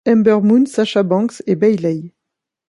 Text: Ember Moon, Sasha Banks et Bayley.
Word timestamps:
Ember 0.03 0.41
Moon, 0.41 0.65
Sasha 0.65 1.03
Banks 1.03 1.43
et 1.45 1.53
Bayley. 1.55 2.15